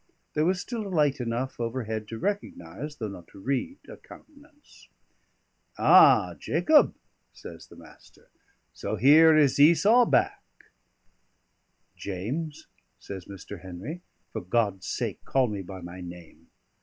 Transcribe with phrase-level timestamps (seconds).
[0.33, 4.89] There was still light enough overhead to recognise, though not to read, a countenance.
[5.77, 6.33] "Ah!
[6.39, 6.95] Jacob,"
[7.33, 8.29] says the Master.
[8.73, 10.41] "So here is Esau back."
[11.95, 12.65] "James,"
[12.97, 13.61] says Mr.
[13.61, 14.01] Henry,
[14.33, 16.47] "for God's sake, call me by my name.